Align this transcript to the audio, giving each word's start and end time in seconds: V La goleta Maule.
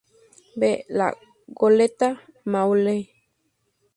V 0.55 0.61
La 0.97 1.07
goleta 1.59 2.09
Maule. 2.51 2.97